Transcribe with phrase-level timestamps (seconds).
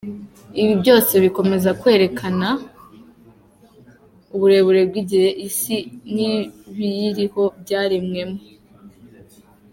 [0.61, 2.47] Ibi byose bikomeza kwerekana
[4.35, 5.77] uburebure bw’ igihe Isi
[6.13, 8.39] n’ibiyiriho byaremwemo.